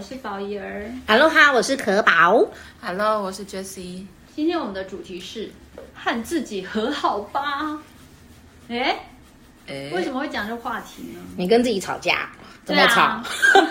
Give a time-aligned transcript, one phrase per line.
[0.00, 0.90] 我是宝仪儿。
[1.06, 2.42] Hello 哈，我是可宝。
[2.80, 4.06] Hello，我是 Jessie。
[4.34, 5.52] 今天我们的主题是
[5.92, 7.78] 和自己和好吧。
[8.70, 8.98] 哎，
[9.68, 11.20] 哎，为什么会讲这个话题呢？
[11.36, 12.30] 你跟自己吵架，
[12.64, 13.02] 怎么吵？
[13.02, 13.22] 啊、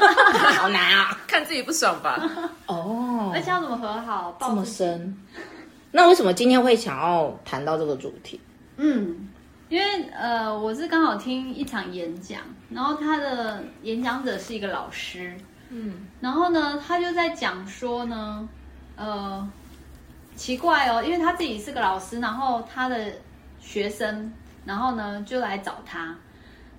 [0.54, 1.18] 好难啊！
[1.26, 2.24] 看自己不爽吧。
[2.68, 4.38] 哦，而且要怎么和好？
[4.40, 5.18] 这么深。
[5.90, 8.40] 那为什么今天会想要谈到这个主题？
[8.78, 9.28] 嗯。
[9.70, 15.36] 因为呃，我是刚好听一场演讲，然后他的演讲者是一个老师，
[15.70, 18.48] 嗯，然后呢，他就在讲说呢，
[18.96, 19.50] 呃，
[20.36, 23.12] 奇怪哦，因为他自己是个老师，然后他的
[23.60, 24.32] 学生，
[24.66, 26.16] 然后呢就来找他，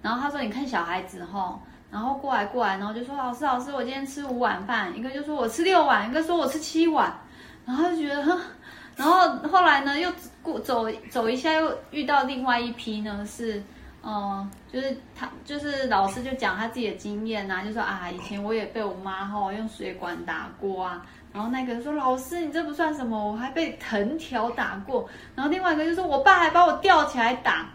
[0.02, 7.12] 然后他说，你看小孩子吼，然后过来过来，然后就说，老师老师，我今天吃五碗饭，一个就说我吃六碗，一个说我吃七碗，
[7.64, 8.38] 然后就觉得，
[8.96, 10.12] 然后后来呢又。
[10.42, 13.62] 过走走一下，又遇到另外一批呢，是，
[14.02, 27.68] 嗯、就是他就是老师就讲他自己的经验呐、啊，就说啊，以前我也被我妈吼用水管打过啊，然后那个说老师你这不算什么，我还被藤条打过，然后另外一个就说我爸还把我吊起来打，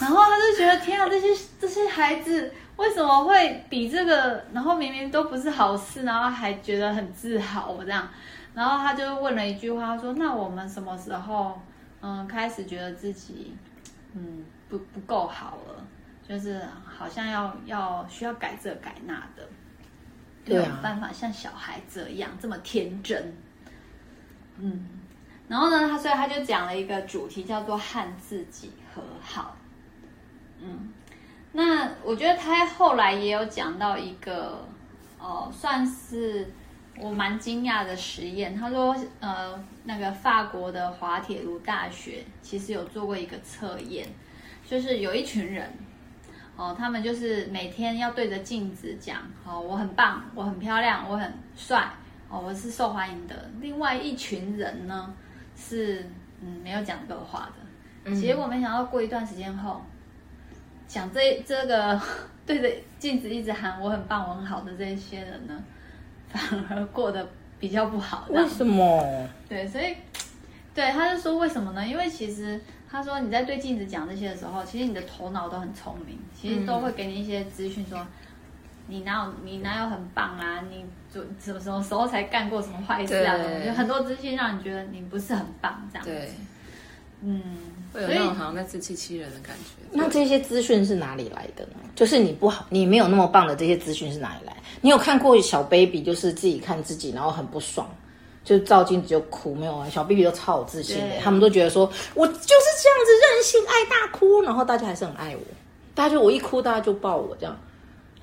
[0.00, 1.28] 然后他就觉得天啊，这些
[1.58, 8.06] 这些孩子为什么会比这个，然后明明都不是好事，然后还觉得很自豪这样，
[8.52, 11.58] 然后他就问了一句话，他说那我们什么时候？
[12.04, 13.54] 嗯，开始觉得自己，
[14.14, 15.86] 嗯，不不够好了，
[16.28, 19.48] 就是好像要要需要改这改那的，
[20.44, 23.34] 没有办法像小孩这样这么天真。
[24.58, 24.86] 嗯，
[25.48, 29.56] 然后呢，他所以他就讲了一个主题，叫做和自己和好。
[30.60, 30.92] 嗯，
[31.52, 34.66] 那我觉得他后来也有讲到一个，
[35.18, 36.52] 哦，算是。
[36.98, 44.06] 我蛮惊讶的实验，他说，呃，那个法国的滑铁卢大学其实有做过一个测验，
[44.68, 45.72] 就是有一群人，
[46.56, 51.90] 哦，他们就是每天要对着镜子讲，哦，我很棒，我很漂亮，我很帅，
[52.28, 53.50] 哦，我是受欢迎的。
[53.60, 55.12] 另外一群人呢，
[55.56, 56.08] 是
[56.40, 57.48] 嗯没有讲这个话
[58.04, 58.14] 的。
[58.14, 59.80] 结果没想到过一段时间后，
[60.86, 62.00] 讲这这个
[62.44, 65.64] 对着镜子一直喊我很棒，我很好的这些人呢，
[66.32, 67.28] 反 而过得
[67.60, 69.28] 比较不好，为什么？
[69.48, 69.94] 对，所以，
[70.74, 71.86] 对，他就说为什么呢？
[71.86, 72.60] 因为其实
[72.90, 78.06] 他说你在对镜子讲这些的时候，其实你的头脑都很聪明，其实都会给你一些资讯，说
[78.88, 83.36] 你哪有你哪有很棒啊，你做什么什么时候才干过什么坏事啊？
[83.66, 86.10] 有很多资讯让你觉得你不是很棒，这样子。
[86.10, 86.30] 对，
[87.22, 87.42] 嗯。
[87.92, 89.84] 会有那种好像在自欺欺人的感觉。
[89.90, 91.80] 那这些资讯是哪里来的呢？
[91.94, 94.56] 就是你不好，你没有那么棒的这些资讯是哪里来？
[94.80, 97.88] 你有看过小 baby 就是自己看自己，然后很不爽，
[98.44, 99.88] 就照镜子就哭，没有啊？
[99.90, 105.42] 小 baby 都超有自信的，他们都觉得说我就是这样子任性爱大哭，然后大家还是很爱我，
[105.94, 107.56] 大家就我一哭大家就抱我这样。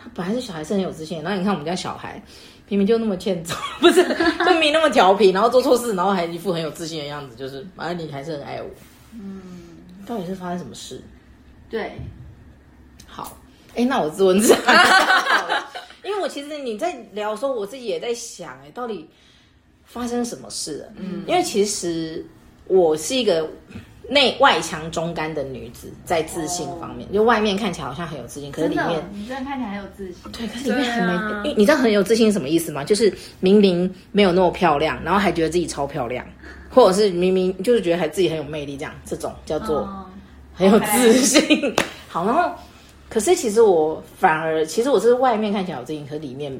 [0.01, 2.21] 他本来是小孩是很有自信的，然后你看我们家小孩
[2.69, 8.69] 明明就那么欠揍， 不是就明明那么调皮，然后做错事，然后还一副很有自信的样子，就是反正你还是很爱我，
[9.13, 9.41] 嗯。
[10.05, 10.99] 到底是发生什么事？
[11.69, 11.91] 对，
[13.05, 13.37] 好，
[13.75, 14.73] 哎，那我自问自答，
[16.03, 19.07] 因为我其实你在聊的时候，我自己也在想，哎，到底
[19.85, 20.93] 发生什么事了？
[20.95, 22.25] 嗯，因为其实
[22.65, 23.47] 我是一个
[24.09, 32.83] 内外强中干的女子，在自信方面，哦、就外面看起来好像很有自信，可是里面你真的看起来很有自信，对，可是里面很没，啊、因为你知道很有自信是什么意思吗？
[32.83, 36.25] 就是明明没有那么漂亮，然后还觉得自己超漂亮。
[36.69, 39.87] 或者是明明就是觉得还自己很有魅力，这样这种叫做
[40.53, 41.61] 很有自信。
[41.61, 41.73] Oh.
[42.07, 42.51] 好，然后
[43.09, 46.57] 可是其实我反而其实我是外面看起来有自信，可是里面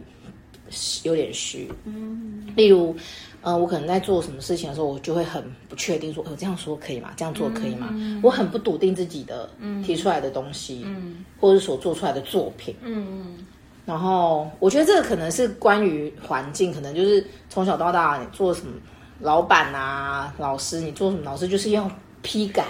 [1.04, 1.72] 有点虚。
[1.86, 2.96] 嗯，例如
[3.42, 7.12] 呃，我可能在做什么事情的时候，我就会很不确定说，说、呃、我这样说可以吗？
[7.16, 7.88] 这样做可以吗？
[7.92, 9.50] 嗯、我很不笃定自己的
[9.84, 13.38] 提出来的东西，嗯，或者是所做出来的作品，嗯嗯。
[13.86, 18.74] 然后我觉得这个可能是关于环境，可能就是从小到大你做什么。
[19.20, 21.24] 老板啊，老师，你做什么？
[21.24, 21.90] 老师就是要
[22.22, 22.66] 批改，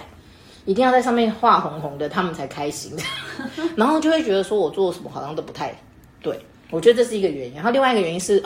[0.66, 2.96] 一定要在上面画红红的，他们才开心。
[3.78, 5.74] 然后就会觉得说我做什么好像都不太
[6.22, 6.40] 对，
[6.72, 7.56] 我觉得这是一个原因。
[7.56, 8.44] 然后另外一个原因是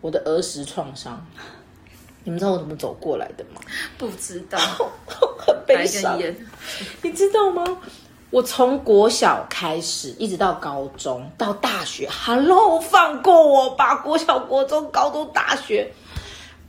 [0.00, 1.24] 我的儿时创伤。
[2.24, 3.60] 你们知道我怎么走过来的吗？
[3.96, 4.58] 不知道，
[5.38, 6.18] 很悲伤。
[7.02, 7.64] 你知道吗？
[8.30, 13.94] 我从国小开始，一直到高中，到大学，Hello，放过我吧！
[13.94, 15.92] 国小、国中、高中、大学。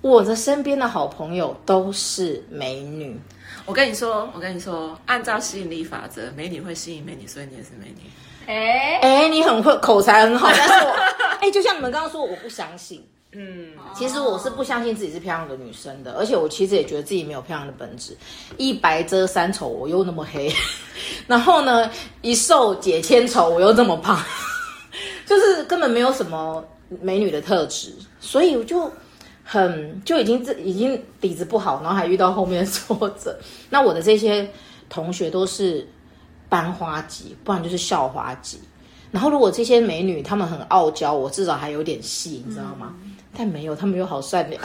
[0.02, 3.20] 我的身边的好朋友都是美女，
[3.66, 8.10] 我跟你说，我跟你说，按照吸引力法则，美女会吸引美女，所以你也是美女。
[8.46, 10.92] 哎哎、欸，你很会，口才很好，但是我
[11.42, 13.04] 哎、欸，就像你们刚刚说，我不相信。
[13.34, 18.16] 嗯，其实我是不相信自己是漂亮的女生的，而且我其实也觉得自己没有漂亮的本质。
[18.56, 20.54] 一白遮三丑，我又那么黑，
[21.28, 21.90] 然后呢，
[22.22, 24.24] 一瘦解千愁，我又这么胖，
[25.26, 26.64] 就是根本没有什么。
[27.02, 28.90] 美女的特质，所以我就
[29.50, 33.40] 很就已经这已经底子不好，然后还遇到后面的挫折。
[33.70, 34.46] 那我的这些
[34.90, 35.88] 同学都是
[36.50, 38.60] 班花级，不然就是校花级。
[39.10, 42.94] 然后如果这些美女她们很傲娇，我至少还有点戏，你知道吗？
[43.38, 44.62] 但没有，她们又好善良，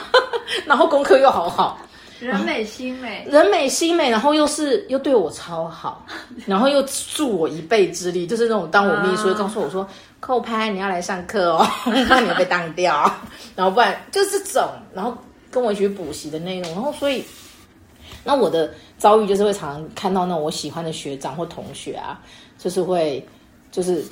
[0.66, 1.78] 然后功课又好好。
[2.20, 6.04] 人美心美， 人美心美，然后又是又对我超好，
[6.46, 6.82] 然后又
[7.14, 9.88] 助我一臂之力，就是那种当我秘书，告诉我说
[10.20, 11.66] ：“扣拍，你要来上课哦，
[12.08, 13.10] 怕你被当掉。”
[13.54, 15.16] 然后不然就是这种，然后
[15.50, 17.24] 跟我一起去补习的那种，然后所以，
[18.24, 22.20] 那我的遭遇就是会常常看到那种我喜欢的学长或同学啊，
[22.58, 23.24] 就是会
[23.70, 24.04] 就是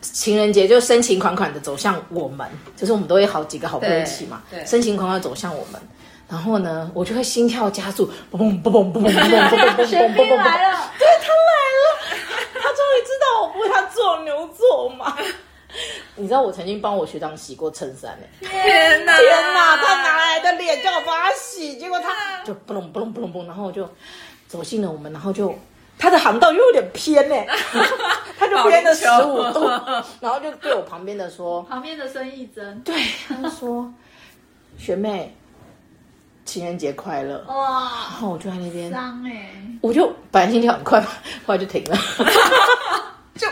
[0.00, 2.46] 情人节就深情款款的走向我们，
[2.76, 5.80] 就是我们都有好几个好朋友一起嘛，对，深情款款走向我们。
[6.28, 11.82] 然后呢，我就会心跳加速，嘣嘣嘣嘣嘣嘣嘣嘣嘣嘣嘣嘣嘣来了，对，他来了，
[12.52, 15.16] 他终于知道我不会他做牛做马。
[16.16, 18.26] 你知道我曾经帮我学长洗过衬衫呢？
[18.40, 23.88] 天哪，天哪，他拿来的脸叫我帮他洗，结果他就嘣隆嘣隆嘣隆嘣，然后我就
[24.46, 25.54] 走进了我们，然后就
[25.98, 27.34] 他的航道又有点偏呢，
[28.38, 29.66] 他就偏了十五度，
[30.20, 32.94] 然后就对我旁边的说，旁边的孙艺珍，对，
[33.28, 33.90] 他就说
[34.76, 35.34] 学妹。
[36.48, 37.44] 情人节快乐！
[37.46, 41.00] 哇，然后我就在那边，脏哎，我就本来心跳很快，
[41.46, 41.96] 后来就停了，
[43.36, 43.46] 就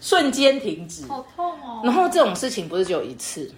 [0.00, 1.80] 瞬间停止，好痛哦。
[1.84, 3.50] 然后这种事情不是只有一次，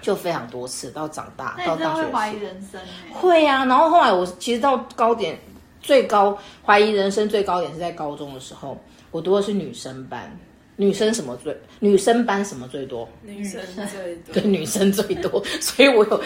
[0.00, 0.90] 就非常多次。
[0.92, 2.80] 到长大到大学会怀疑人生
[3.12, 3.64] 会呀、啊。
[3.64, 5.38] 然后后来我其实到高点
[5.82, 8.78] 最高怀疑人生最高点是在高中的时候，
[9.10, 10.38] 我读的是女生班。
[10.76, 11.56] 女生什么最？
[11.78, 13.08] 女生班什么最多？
[13.22, 14.34] 女生最多。
[14.34, 16.20] 对，女生最多， 所以我有，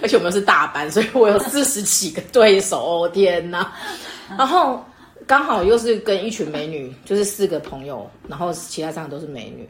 [0.00, 3.02] 而且我们是大班，所以我有四十几个对手。
[3.02, 3.70] 哦天哪！
[4.38, 4.82] 然后
[5.26, 9.68] 刚好又是跟一群美女，就是四个朋友，然后其他三个都是美女，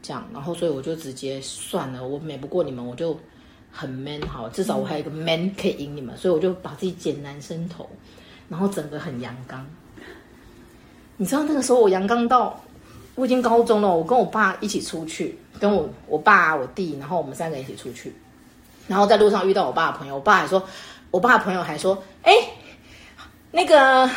[0.00, 3.18] 这样，然后所以我就直接算了，我美不过你们，我就
[3.70, 7.86] 很 man 好，至少我还有一个 man 可以赢你们，所以我就把自己剪男生头，
[8.48, 9.66] 然后整个很阳刚。
[11.18, 12.58] 你知道那个时候我阳刚到。
[13.18, 18.14] 我已经高中了，我跟我爸一起出去，跟我我爸我弟，然后我们三个一起出去，
[18.86, 20.62] 然后在路上遇到我爸的朋友，我爸还说，
[21.10, 22.32] 我爸的朋友还说，哎，
[23.50, 24.08] 那个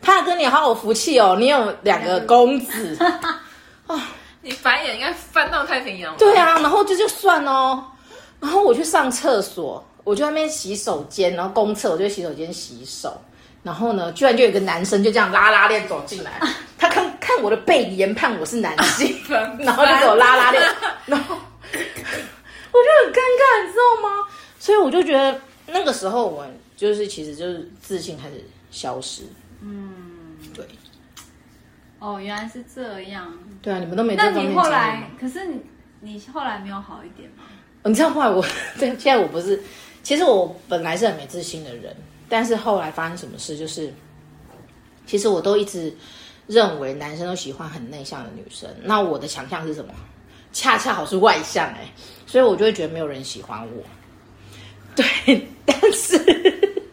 [0.00, 2.96] 他跟你好有福气哦，你有两个公子
[3.88, 4.08] 啊，
[4.40, 6.16] 你白眼应该翻到太平洋。
[6.16, 7.84] 对啊，然后这就算哦，
[8.38, 13.20] 然后我去上厕所，我就在那边洗手间，然后公厕，我就在洗手间洗手。
[13.64, 16.38] 然后呢，居然就有个男生就这样拉拉链走进来，
[16.76, 19.16] 他看看我的背，研判我是男性，
[19.58, 20.62] 然后就给我拉拉链，
[21.06, 24.28] 然后我就很尴尬，你知道吗？
[24.58, 29.22] 所以我就觉得那个时候我就是其实就是自信开始消失。
[29.60, 30.66] 嗯，对。
[31.98, 33.32] 哦，原来是这样。
[33.62, 34.44] 对啊，你们都没在方面。
[34.44, 35.60] 那你后来，可是你
[36.00, 37.44] 你后来没有好一点吗？
[37.84, 38.44] 你知道后来我，
[38.78, 39.62] 对，现在我不是，
[40.02, 41.96] 其实我本来是很没自信的人。
[42.28, 43.56] 但是后来发生什么事？
[43.56, 43.92] 就是，
[45.06, 45.94] 其实我都一直
[46.46, 48.68] 认为男生都喜欢很内向的女生。
[48.82, 49.92] 那我的强项是什么？
[50.52, 51.88] 恰恰好是外向哎，
[52.26, 53.82] 所以我就会觉得没有人喜欢我。
[54.94, 56.84] 对，但是，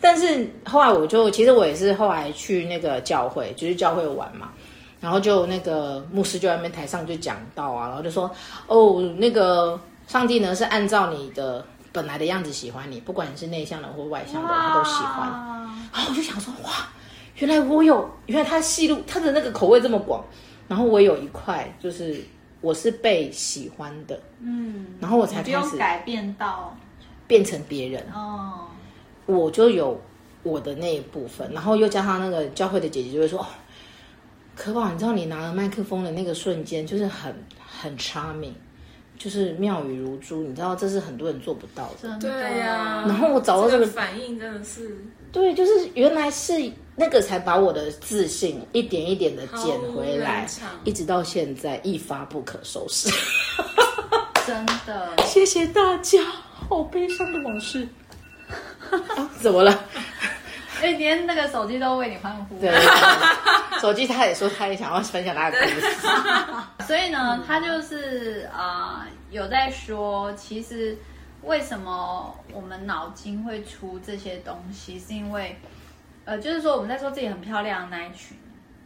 [0.00, 4.52] 但是后来我就其实我也是后来去那个教会，就是教会玩嘛，
[5.00, 8.30] 然后就那个牧师就在那边台上就讲到啊，然后就说
[8.66, 11.64] 哦，那个上帝呢是按照你的。
[11.94, 15.28] 本来的样子喜欢你，不管你是内向的或外向的，他都喜欢。
[15.92, 16.88] 然后我就想说，哇，
[17.36, 20.24] 原来我有，原来他戏路，他的那个口味这么广。
[20.68, 22.18] 然后我有一块，就是
[22.60, 26.76] 我是被喜欢的，嗯，然后我才开始改变到
[27.26, 28.68] 变成别人哦。
[29.26, 30.00] 我就有
[30.42, 33.46] 我的那一部分，然后又加上那个教会的姐姐就会说，哦，
[34.56, 38.52] 可宝，你知道你拿了麦克风的那个瞬间，就是很很 charming。
[39.16, 42.18] 就是妙语如珠，你知道这是很多人做不到的。
[42.18, 43.04] 对呀、啊。
[43.06, 44.98] 然后我找到这个，这个反应真的是。
[45.30, 46.54] 对，就是原来是
[46.96, 50.46] 那个才把我的自信一点一点的捡回来，
[50.84, 53.10] 一直到现在一发不可收拾。
[54.46, 55.16] 真的。
[55.26, 56.22] 谢谢大家，
[56.68, 57.88] 好悲伤的往事。
[58.90, 59.84] 啊、怎么了？
[60.82, 62.58] 因为连那个手机都为你欢呼。
[62.60, 62.70] 对，
[63.80, 66.86] 手机他也说他也想要分享他的故事。
[66.86, 70.96] 所以呢，他就是啊、呃，有在说，其实
[71.42, 75.56] 为什么我们脑筋会出这些东西，是因为
[76.24, 78.36] 呃，就是说我们在说自己很漂亮的那一群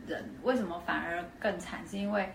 [0.06, 1.80] 人，为什么反而更惨？
[1.88, 2.32] 是因为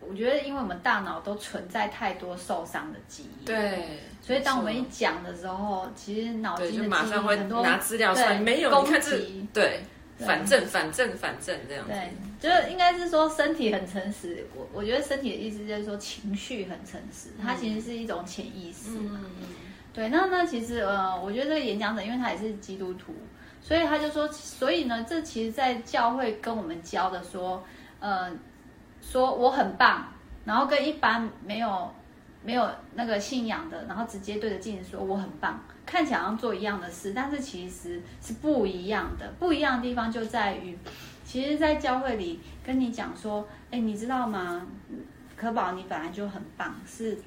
[0.00, 3.44] 我觉得，因为我们大脑都存在太多受伤的记忆。
[3.44, 3.84] 对。
[4.22, 9.48] 所以当我们一讲的时候，其实脑筋的记忆很多，马上会拿资料出来，没有攻击。
[9.52, 9.80] 对。
[10.18, 11.92] 反正反正反正这样子。
[11.92, 14.46] 对，就是应该是说身体很诚实。
[14.56, 18.92] 我我觉得身体的意思就是说情绪很诚实，它其实是一种潜意识。
[18.96, 19.46] 嗯嗯。
[19.92, 23.14] 对，那那其实呃，我觉得这个演讲者，因为他也是基督徒，
[23.66, 27.64] 所以他就说，所以呢，这其实，在教会跟我们教的说，
[27.98, 28.30] 呃，
[29.00, 30.06] 说我很棒，
[30.44, 31.90] 然后跟一般没有。
[32.44, 39.28] 没有那个信仰的，然后直接对着镜子说我很棒，看起来好像做一样的事，但是其实是不一样的。
[39.40, 40.78] 不一样的地方就在于，
[41.24, 44.64] 其实，在教会里跟你讲说，哎，你知道吗？
[45.34, 47.18] 可宝，你本来就很棒，是，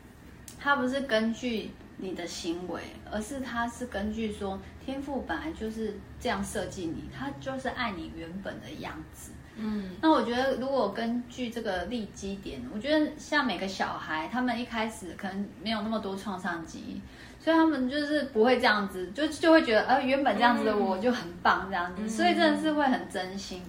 [0.58, 1.70] 他不是根据
[2.00, 9.32] 你的行为，而是他是根据说天赋本来就是这样设计你，他就是爱你原本的样子。
[9.62, 17.02] 嗯，那我觉得如果根据这个立基点，我觉得像每个小孩，他们一开始可能没有那么多创伤记忆，
[17.44, 23.62] 所以他们就是不会这样子，就就会觉得，呃，原本这样子的我就很棒这样子，嗯、所以真的是会很真心。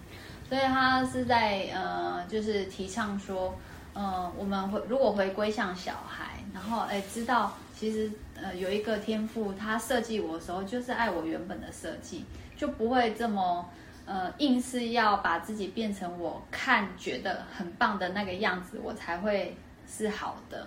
[0.49, 3.57] 所以他是在呃，就是提倡说，
[3.93, 12.27] 呃，我们回如果回归像小孩，然后哎，知道其实呃有一个天赋，他设计我的时候就是爱我原本的设计，
[12.59, 13.67] 就不会这么。
[14.07, 19.57] 呃，硬是要把自己变成我看觉得很棒的那个样子，我才会
[19.87, 20.67] 是好的，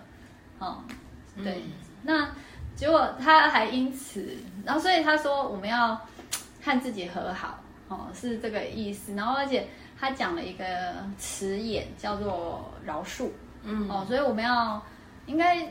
[0.59, 0.81] 哦，
[1.43, 1.55] 对。
[1.55, 1.71] 嗯、
[2.03, 2.29] 那
[2.73, 5.99] 结果他还因此，然后所以他说我们要
[6.61, 9.13] 和自己和好，哦，是这个意思。
[9.13, 9.67] 然后而且
[9.99, 10.65] 他讲了一个
[11.17, 13.29] 词眼叫做饶恕，
[13.63, 14.81] 嗯，哦，所以我们要
[15.25, 15.67] 应该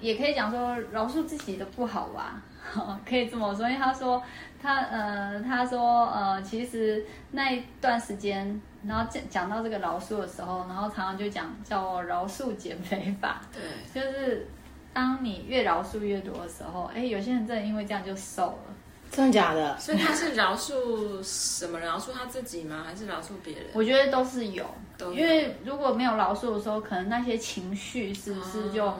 [0.00, 2.42] 也可以讲说饶恕自己的不好吧。
[3.08, 4.22] 可以这么说，因为他说
[4.60, 13.62] 他呃，他说呃，其实那一段时间，然后讲讲到这个饶恕的时候，然后常常就讲叫饶恕减肥法， 对，
[13.94, 14.46] 就是
[14.92, 18.74] 当你越饶恕越多的时候，哎，有些人真的因为这样就瘦了，
[19.10, 19.78] 真的假的？
[19.78, 21.80] 所以他是饶恕什么？
[21.80, 22.84] 饶恕他自己吗？
[22.86, 23.64] 还是饶恕别人？
[23.72, 24.66] 我觉得都是有，
[24.98, 28.92] 有，因为如果没有饶恕的时候，可能那些情绪是不是就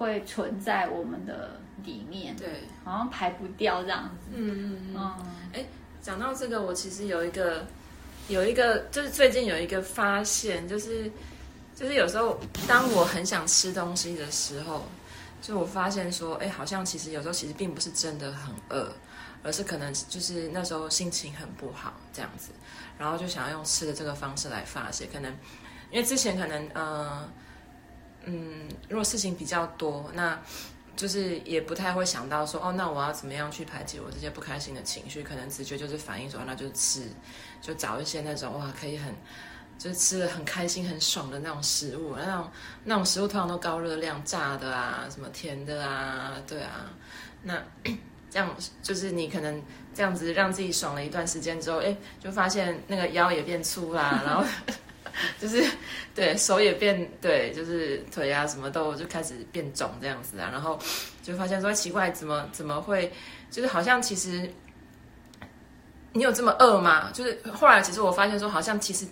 [0.00, 1.60] 会存在我们的。
[1.82, 2.46] 里面对，
[2.84, 4.32] 好像排不掉这样子。
[4.34, 5.26] 嗯嗯嗯。
[5.54, 5.66] 哎、嗯，
[6.02, 7.66] 讲到这个，我其实有一个，
[8.28, 11.10] 有一个，就是最近有一个发现，就是，
[11.74, 12.38] 就是有时候
[12.68, 14.84] 当我很想吃东西的时候，
[15.40, 18.92] 就我发现说，哎，好像其实有时候其实并不是真的很饿，
[19.42, 22.50] 而是可能就是那时候心情很不好这样子，
[22.98, 25.06] 然后就想要用吃的这个方式来发泄。
[25.10, 25.32] 可能
[25.90, 27.26] 因为之前可能，呃，
[28.24, 30.38] 嗯，如果事情比较多，那。
[30.96, 35.22] 就是也不太会想到说哦，那我要怎么样去排解我这些不开心的情绪？
[35.22, 37.04] 可能直觉就是反应说，那就吃，
[37.62, 39.14] 就找一些那种哇，可以很
[39.78, 42.14] 就是吃的很开心、很爽的那种食物。
[42.16, 42.50] 那种
[42.84, 46.90] 那种食物通常都高热量，炸的啊，什么甜的啊，对啊。
[47.42, 47.54] 那
[48.28, 49.62] 这样就是你可能
[49.94, 54.44] 这样子让自己爽了一段时间之后，哎，就发现那个腰也变粗啦，然后。
[55.40, 55.64] 就是
[56.14, 60.78] 对手也变对，就是腿啊什么都就开始变肿这样子啊，然后
[61.22, 63.12] 就发现说奇怪，怎么怎么会，
[63.50, 64.50] 就是好像其实
[66.12, 67.10] 你有这么饿吗？
[67.12, 69.06] 就是后来其实我发现说，好像其实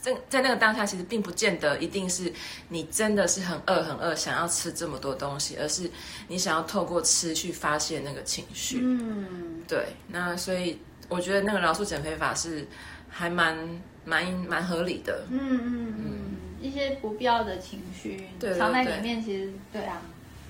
[0.00, 2.32] 在在那个当下，其实并不见得一定是
[2.68, 5.90] 你真的是很饿很饿，想要吃这么多东西，而是
[6.28, 8.78] 你想要透过吃去发泄那个情绪。
[8.82, 9.86] 嗯，对。
[10.08, 12.66] 那所以我觉得那个饶恕减肥法是
[13.08, 13.56] 还蛮。
[14.04, 16.12] 蛮蛮合理的，嗯嗯嗯，
[16.60, 18.26] 一些不必要的情绪
[18.58, 20.02] 藏在里面，其实对啊，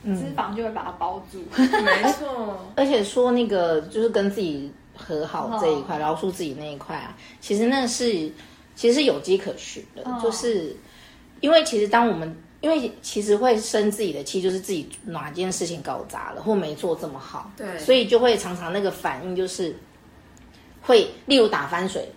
[0.04, 2.58] 脂肪就会把它包住，没错。
[2.76, 8.30] 而且说那个就是跟自己和好这一块，饶恕自己那一块啊，其实那是
[8.75, 10.76] 其实是有迹可循的，就是
[11.40, 19.76] 因为其实当我们因为其实会生自己的气，就是自己哪件事情搞砸了或没做这么好，对，所以就会常常那个反应就是
[20.82, 22.08] 会，例如打翻水。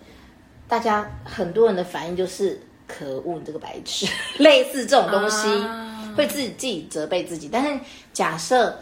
[0.68, 4.06] 大家很多人的反应就是可恶，你这个白痴，
[4.40, 7.48] 类似这种东西，啊、会自己自己责备自己。
[7.48, 7.80] 但是
[8.12, 8.78] 假设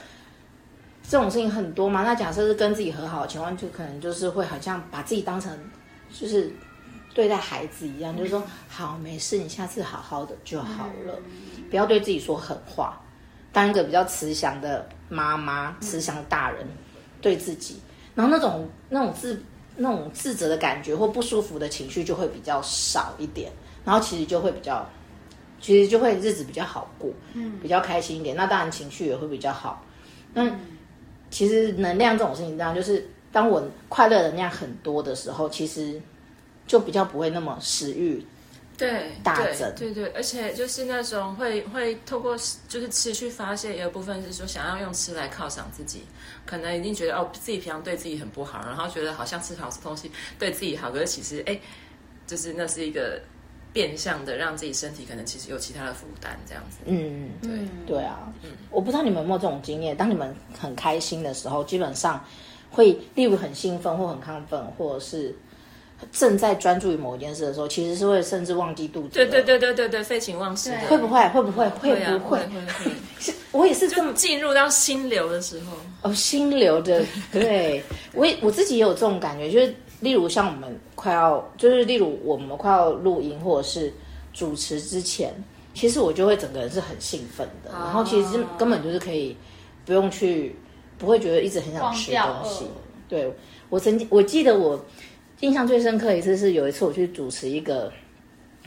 [1.07, 5.55] 这种事情很多嘛，那假设是跟自己和好的情况，就可能就是会好像把自己当成
[6.11, 6.51] 就是
[7.13, 11.13] 对待孩子一样，嗯、就是说好没事，你下次好好的就好了，
[11.57, 12.99] 嗯、不要对自己说狠话，
[13.53, 16.77] 当一个比较慈祥的妈妈、慈祥的大人、嗯、
[17.21, 17.79] 对自己，
[18.15, 19.39] 然后那种那种自。
[19.75, 23.51] 那种自责的感觉或不舒服的情绪就会比较少一点，
[23.83, 24.87] 然后其实就会比较，
[25.59, 28.35] 其实就会日子比较好过，嗯，比较开心一点。
[28.35, 29.83] 那当然情绪也会比较好。
[30.33, 30.49] 那
[31.29, 36.01] 其实能量这种事情，这样就是当我快乐能量很多的时候，其实
[36.65, 38.25] 就比较不会那么食欲
[38.77, 42.35] 对大增，对对，而且就是那种会会透过
[42.67, 46.03] 就是吃去发泄，也有部分是说想要用吃来犒赏自己，
[46.45, 51.57] 可能已经觉得哦自己平常对自己很不好，然后觉得好像吃好吃东西对自己好，可是其实哎，
[52.27, 53.21] 就是那是一个
[53.71, 56.77] 变相的让自己身体可能其实有其他的负担这样子。
[56.85, 57.51] 嗯，对
[57.85, 62.21] 对啊，嗯，我不知道你们有没有这种经验，当你们很开心的时候，基本上
[62.69, 65.33] 会例如很兴奋或很亢奋，或者是。
[66.11, 69.09] 正在专注于某一件事的时候，其实是会甚至忘记肚子。
[69.13, 70.71] 对对对对对对，废寝忘食。
[70.89, 71.27] 会不会？
[71.29, 71.67] 会不会？
[71.69, 72.39] 会不会？
[72.39, 72.93] 会会。
[73.51, 75.77] 我也是这么进入到心流的时候。
[76.01, 77.81] 哦，心流的，对
[78.13, 83.91] 我也我自己也有这种感觉，就是例如像我们快要，就是例如我们快要录音或者是
[84.33, 85.33] 主持之前，
[85.73, 89.35] 其实我就会整个人是很兴奋的，然后其实根本就是可以
[89.85, 90.53] 不用去，
[90.97, 92.65] 不会觉得一直很想吃东西。
[93.07, 93.33] 对，
[93.69, 94.77] 我曾经我记得我。
[95.41, 97.91] 印象最深刻一次是有一次我去主持一个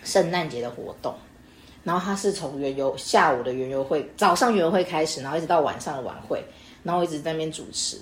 [0.04, 1.14] 圣诞节的活动，
[1.82, 6.44] 然后他是从园游下午的园游会，早上园游会开始，然后一直到晚上的晚会，
[6.82, 7.96] 然后我一直在那边主持，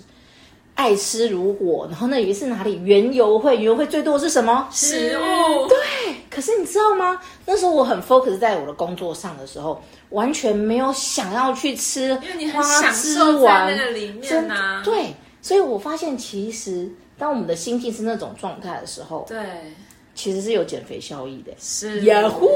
[0.74, 1.86] 爱吃如火。
[1.88, 4.68] 然后那有一次哪里园游会，园游会最多的是什么？
[4.72, 5.68] 食物。
[5.68, 7.20] 对，可是你知道吗？
[7.46, 9.80] 那时候我很 focus 在我的工作上的时候，
[10.10, 14.82] 完全没有想要去吃，因为你很享受在那个里面啊。
[14.84, 16.90] 对，所以我发现其实。
[17.18, 19.74] 当我们的心境是那种状态的时候，对，
[20.14, 21.52] 其实是有减肥效益的。
[21.58, 22.46] 是呀呼，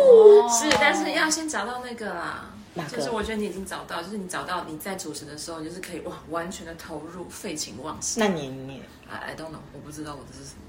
[0.48, 2.50] 是，但是要先找到那个啦。
[2.88, 8.20] 就是我觉得你已经找到，就是你找到你在主持的时候，你就是可以哇，完全的投入，废寝忘食。
[8.20, 10.62] 那你你，I I don't know，我不知道我的是什么。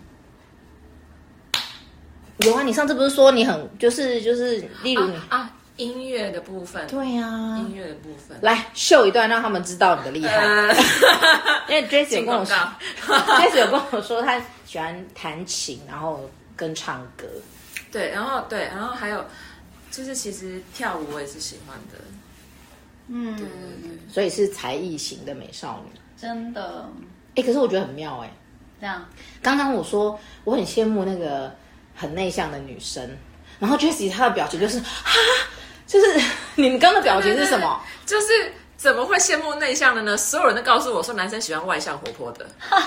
[2.40, 5.26] 有啊，你上次不是说你很就是就是，例如你啊。
[5.30, 10.38] 啊音乐的部分，对呀、啊，音乐的部分，来秀一段，让他们知道你的厉害。
[10.38, 10.76] 呃、
[11.70, 12.56] 因为 Jessie 有跟我说
[13.08, 17.26] ，Jessie 有跟我说，他喜欢弹琴，然后跟唱歌。
[17.92, 19.26] 对，然后对，然后还有
[19.90, 21.98] 就是，其实跳舞我也是喜欢的。
[23.08, 26.88] 嗯，对对对，所以是才艺型的美少女，真的。
[27.36, 28.32] 哎，可是我觉得很妙哎。
[28.80, 29.04] 这样，
[29.42, 31.54] 刚刚我说我很羡慕那个
[31.96, 33.18] 很内向的女生，
[33.60, 35.12] 然后 Jessie 她的表情就是哈。
[35.92, 36.22] 就是
[36.56, 37.82] 你们刚刚的表情是什么？
[38.06, 38.28] 就是
[38.78, 40.16] 怎么会羡慕内向的呢？
[40.16, 42.46] 所有人都告诉我说，男生喜欢外向活泼的。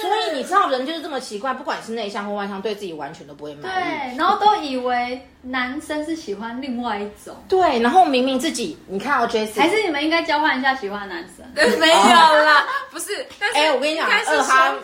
[0.00, 3.74] 所以你知道，人就是这么奇怪，不管是内向或外向，对自己完全都不会满意。
[3.74, 7.34] 对，然后都以为男生是喜欢另外一种。
[7.48, 11.44] 对，然后明明自己，你看到 Jessie，还是你们应该交换一下喜欢的男生？
[11.54, 13.26] 对， 没有啦，不是。
[13.54, 14.74] 哎，我跟你讲，二哈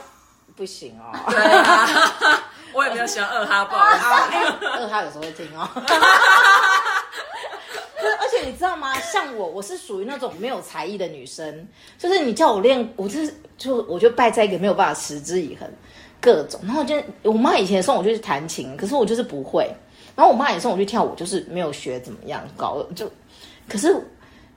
[0.57, 1.13] 不行哦。
[1.31, 1.89] 对啊。
[2.95, 5.69] 我也没有喜欢二哈，不好意思，二哈有时候会听哦。
[8.21, 8.95] 而且你知道吗？
[9.01, 11.67] 像我，我是属于那种没有才艺的女生，
[11.99, 15.69] 就是你叫我练，我就是就我就败在一个没有办法持之以恒，
[16.21, 16.61] 各种。
[16.65, 19.69] 然后就我妈以前送我去弹琴，可是我就是不会。
[20.15, 22.81] 然后我妈也送我去跳舞，就是没有学怎么样搞。
[22.95, 23.11] 就
[23.69, 23.97] 可是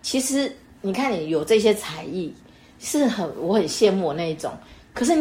[0.01, 2.35] 其实你看，你有这些才艺
[2.79, 4.51] 是很我很羡慕那一种，
[4.93, 5.13] 可是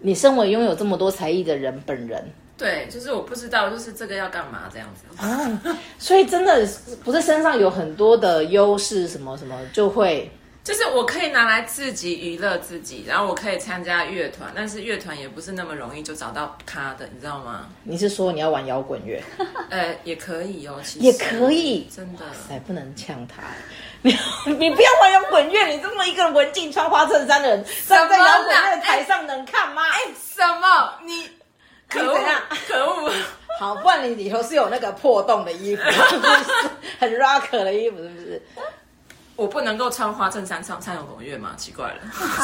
[0.00, 0.18] 你。
[0.18, 2.20] 身为拥有这么多才艺的人本人，
[2.56, 6.68] 对，就是我不知道，就是这个要干嘛这样子啊，所以真的
[7.04, 10.28] 不是身上有很多的优势，什么什么就会，
[10.64, 17.68] 就是我可以拿来自己娱乐自己，然后我可以参加乐团，但是乐团也不是那么容易就找到咖的，你知道吗？
[17.84, 19.22] 你是说你要玩摇滚乐？
[19.70, 23.44] 呃，也可以哦，其实也可以，真的，哎，不能呛他。
[24.02, 24.16] 你
[24.58, 29.82] 你不要玩摇滚乐，你这么一个文静穿花衬衫的人，站在摇滚乐台上能看吗？
[29.90, 30.00] 哎，
[30.36, 30.92] 什么？
[31.04, 31.28] 你
[31.88, 32.44] 可恶啊！
[32.68, 33.10] 可恶！
[33.58, 35.82] 好，不然你里头是有那个破洞的衣服，
[37.00, 38.42] 很 rock 的衣服，是不是？
[39.34, 41.50] 我不能够穿花衬衫唱唱摇滚乐吗？
[41.56, 41.94] 奇怪了，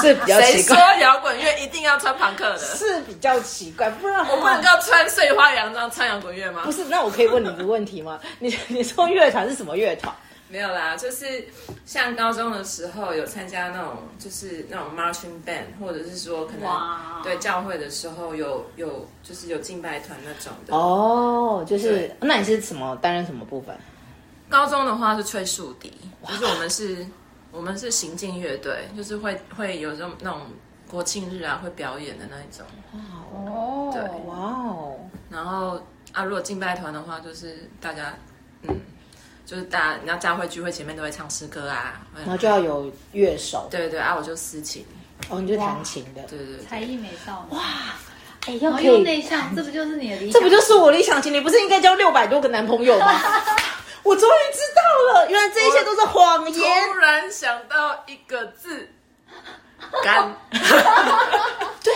[0.00, 0.52] 是比较奇怪。
[0.52, 2.58] 谁说摇滚乐一定要穿朋克的？
[2.58, 6.62] 是比较奇怪，不然我不能够穿碎花洋装唱摇滚乐吗？
[6.64, 8.18] 不是，那我可以问你一个问题吗？
[8.38, 10.14] 你你说乐团是什么乐团？
[10.54, 11.44] 没有啦，就是
[11.84, 16.70] 像高中的时候有参加那种，就是那种 marching band，或者是说可能
[17.24, 20.72] 对教会的时候有有就是有敬拜团那种的。
[20.72, 23.76] 哦，就是那你是什么担任什么部分？
[24.48, 25.92] 高中的话是吹竖笛，
[26.24, 27.04] 就是我们是，
[27.50, 30.42] 我们是行进乐队，就是会会有这种那种
[30.88, 32.64] 国庆日啊会表演的那一种。
[33.32, 34.94] 哦，对，哇哦。
[35.28, 35.80] 然后
[36.12, 38.14] 啊，如果敬拜团的话，就是大家
[38.62, 38.80] 嗯。
[39.46, 43.68] 就是大家，你要教会聚会前面都会唱诗歌啊，然后就要有乐手。
[43.70, 44.86] 对对对啊，我就私琴。
[45.28, 46.22] 哦，你就弹琴的。
[46.22, 46.64] 对对对。
[46.66, 47.56] 才艺美少女。
[47.56, 47.62] 哇，
[48.46, 50.40] 哎，要可以内向，这不就是你的理想？
[50.40, 51.32] 这不就是我理想型？
[51.32, 53.20] 你不是应该交六百多个男朋友吗？
[54.02, 56.84] 我终于知道了，原来这一切都是谎言。
[56.86, 58.88] 突然想到一个字，
[60.02, 60.34] 干。
[61.82, 61.94] 对，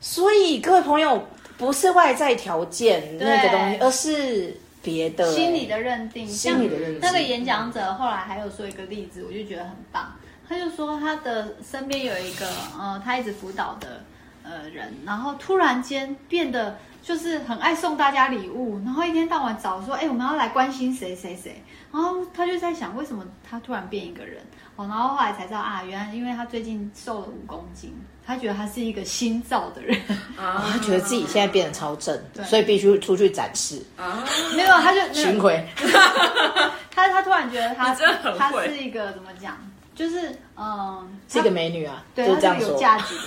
[0.00, 1.28] 所以各位朋友。
[1.58, 6.26] 不是外在条件那个东西，而是别的心理的认定。
[6.26, 7.00] 心理的认定。
[7.02, 10.12] 那个演讲者后来还有说一个例子，我就觉得很棒。
[10.48, 12.48] 他就说他的身边有一个
[12.78, 14.02] 呃，他一直辅导的
[14.42, 21.62] 呃人，然后突然间变得就是很爱送大家礼物，然后一天到晚找说，哎，我们要来关心谁谁谁。
[21.92, 24.42] 然后他就在想，为什么他突然变一个人？
[24.76, 27.92] 哦，然后后来才知道啊，原来因为他最近瘦了五公斤，
[28.28, 29.98] 他觉得他是一个新造的人
[30.36, 32.14] 啊，他觉得自己现在变得超正，
[32.44, 34.22] 所以必须出去展示啊。
[34.54, 35.66] 没有，他就巡回。
[36.94, 37.94] 他他突然觉得他
[38.38, 39.56] 他是一个怎么讲？
[39.94, 43.22] 就是嗯，是一个美女啊，对，他是有价值的。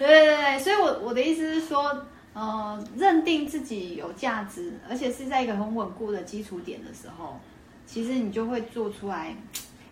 [0.00, 7.38] 对对对对，所以我我的意思是说，呃，认定自己有价值，而且是在一个很稳固的基础点的时候，
[7.86, 9.36] 其实你就会做出来。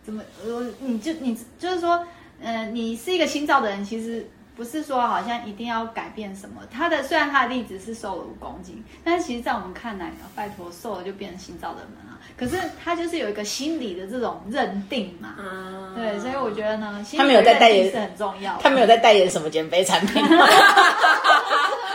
[0.03, 2.05] 怎么呃，你就你就是说，
[2.43, 4.27] 呃，你是一个新造的人，其实
[4.61, 6.61] 不是说好像一定要改变什么。
[6.71, 12.21] 他的虽然他的例子是瘦了五公斤，但是其实在我们看来，拜托瘦了就变成新造的人啊。
[12.37, 20.23] 可是他就是有一个心理的这种认定嘛，嗯、对，所以我觉得呢，他没有在代言是很重要，他没有在代言什么减肥产品，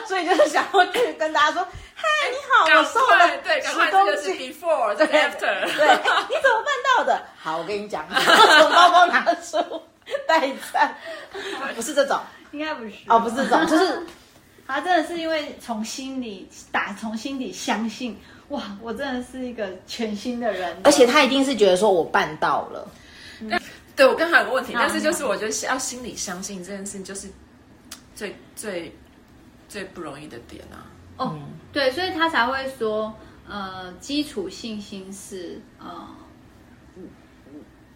[0.08, 1.62] 所以就是想要去跟大家说，
[1.93, 5.88] 嗨，你好，我瘦了，对，十公斤，before，对，after，对，
[6.30, 7.21] 你怎么办到的？
[7.38, 9.58] 好，我跟你讲，从包包拿出
[10.28, 10.95] 代餐，
[11.75, 12.19] 不是这种，
[12.57, 14.01] 应该不是，哦，不是这种，就是
[14.65, 18.17] 他真的是因为从心里打，从心底相信。
[18.49, 22.87] 哇，我真的是一个全新的人，而且他一定是觉得说我办到了。
[23.41, 23.49] 嗯、
[23.95, 27.27] 对，我刚还有个问题，但是就是我觉得要心里相信这件事情，就是
[28.13, 28.95] 最最
[29.67, 30.85] 最不容易的点啊。
[31.17, 31.41] 哦，嗯、
[31.73, 33.11] 对，所以他才会说，
[33.49, 36.07] 呃，基础信心是呃，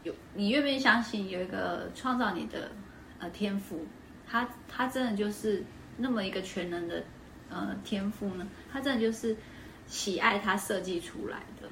[0.01, 2.71] 有你愿不愿意相信有一个创造你的
[3.19, 3.85] 呃天赋，
[4.29, 5.63] 他他真的就是
[5.97, 7.03] 那么一个全能的
[7.49, 8.47] 呃天赋呢？
[8.71, 9.35] 他真的就是。
[9.91, 11.67] 喜爱他设计出来的，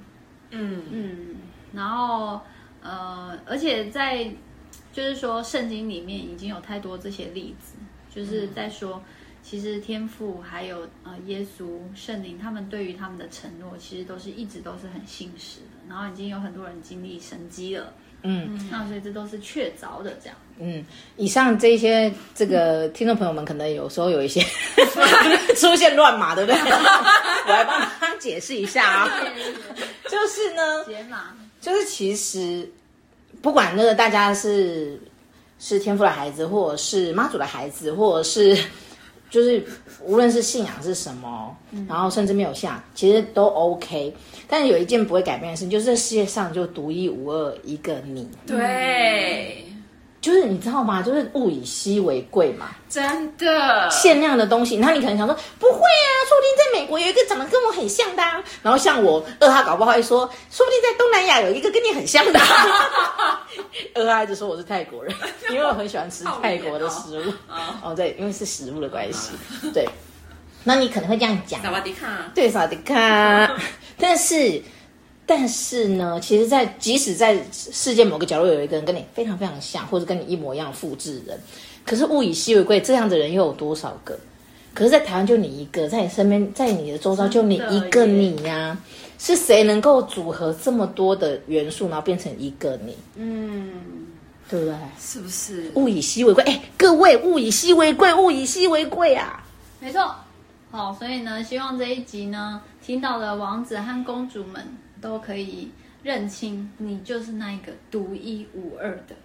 [0.50, 1.36] 嗯嗯，
[1.72, 2.42] 然后
[2.82, 4.28] 呃，而且在
[4.92, 7.76] 就是说圣经里面已经有太多这些例子，
[8.10, 9.04] 就是在说，嗯、
[9.44, 17.94] 其实天父还有呃耶稣圣灵，他们对于他们的承诺，其实都是一直都是很信实的，然后已经有很多人经历神机了。
[18.24, 20.36] 嗯，那所以这都是确凿的这样。
[20.60, 20.84] 嗯，
[21.18, 24.42] 以上这些这个听众朋友们可能有时候有一些
[25.56, 26.60] 出现乱码，对不对？
[26.62, 29.10] 我来帮他解释一下啊，
[30.10, 32.68] 就是呢，解码，就是其实
[33.42, 35.00] 不管那个大家是
[35.60, 38.58] 是天赋的孩子，或者是妈祖的孩子，或者是
[39.30, 39.66] 就是
[40.04, 41.56] 无论是信仰是什么，
[41.88, 44.14] 然后甚至没有信仰，其实都 OK。
[44.48, 48.30] 但是有一件不会改变的事，就是这世界上就独一无二一个你。
[48.46, 49.66] 对，
[50.20, 51.02] 就是你知道吗？
[51.02, 53.90] 就是物以稀为贵嘛，真的。
[53.90, 58.44] 限量的东西，那你可能想说不会啊，说不定在美国有一个长得跟我很像的啊。
[58.62, 63.48] 然后像我二哈搞不好会说，说不定在东南亚有一个跟你很像的啊。
[63.96, 65.16] 二哈一直说我是泰国人，
[65.50, 67.34] 因为我很喜欢吃泰国的食物。
[67.84, 69.32] 哦，对，因为是食物的关系，
[69.74, 69.88] 对。
[70.64, 73.56] 那你可能会这样讲，萨瓦迪卡，对，萨瓦迪卡。
[73.98, 74.62] 但是，
[75.28, 81.38] 但是呢，其实在，在即使在世界某个角落有一个人跟你非常非常像，或者跟你一模一样复制人，
[81.86, 84.18] 可是物以稀为贵，这样的人又有多少个？
[84.74, 88.80] 可是，在台湾就你一个，在你身边，在你的周遭就你一个你呀、啊，
[89.20, 92.96] 是谁能够组合这么多的元素，然后变成一个你？
[93.16, 93.74] 嗯，
[94.50, 94.76] 对不对？
[95.00, 95.72] 是不是？
[95.74, 99.44] 物以稀为贵，哎，各位，物以稀为贵，物以稀为贵啊！
[99.80, 100.10] 没错。
[100.70, 104.64] 好，所以呢，希望这一集呢，听到的王子和公主们
[105.02, 105.70] 都可以
[106.04, 109.16] 认清，你就是那一个独一无二的。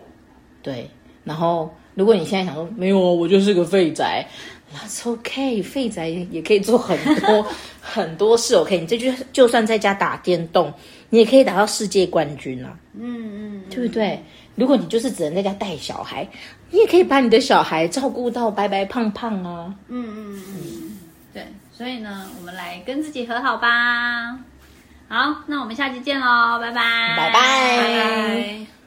[0.62, 0.88] 对，
[1.24, 4.26] 然后如果你现在想说没有，我就是个废宅
[4.74, 7.46] ，That's OK，废宅也可以做很多
[7.80, 8.54] 很多事。
[8.54, 10.72] OK，你这就就算在家打电动，
[11.10, 12.78] 你也可以打到世界冠军啊。
[12.94, 14.22] 嗯嗯，对不对？
[14.54, 16.28] 如果你就是只能在家带小孩，
[16.70, 19.74] 你也可以把你的小孩照顾到白白胖胖啊。
[19.88, 20.98] 嗯嗯嗯。
[21.32, 24.38] 对所以呢，我们来跟自己和好吧。
[25.12, 27.14] 好那我们下期见喽拜拜。
[27.14, 28.81] 拜拜。